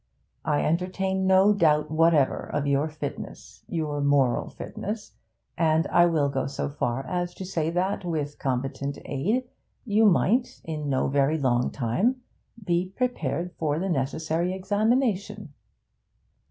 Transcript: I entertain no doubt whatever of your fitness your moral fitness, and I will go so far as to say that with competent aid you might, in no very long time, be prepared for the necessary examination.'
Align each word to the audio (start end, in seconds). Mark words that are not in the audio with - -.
I 0.45 0.61
entertain 0.65 1.27
no 1.27 1.53
doubt 1.53 1.91
whatever 1.91 2.39
of 2.51 2.65
your 2.65 2.87
fitness 2.89 3.63
your 3.67 4.01
moral 4.01 4.49
fitness, 4.49 5.13
and 5.55 5.85
I 5.89 6.07
will 6.07 6.27
go 6.27 6.47
so 6.47 6.69
far 6.69 7.05
as 7.05 7.35
to 7.35 7.45
say 7.45 7.69
that 7.69 8.03
with 8.03 8.39
competent 8.39 8.97
aid 9.05 9.43
you 9.85 10.05
might, 10.07 10.59
in 10.63 10.89
no 10.89 11.07
very 11.07 11.37
long 11.37 11.69
time, 11.69 12.21
be 12.63 12.89
prepared 12.97 13.51
for 13.59 13.77
the 13.77 13.89
necessary 13.89 14.55
examination.' 14.55 15.53